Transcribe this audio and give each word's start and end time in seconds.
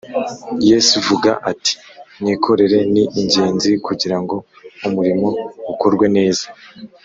yesvuga 0.69 1.31
ati: 1.51 1.73
“mwikorere 2.19 2.77
ni 2.93 3.03
ingenzi 3.19 3.71
kugira 3.85 4.17
ngo 4.23 4.35
umurimo 4.87 5.27
ukorwe 5.71 6.05
neza 6.17 6.45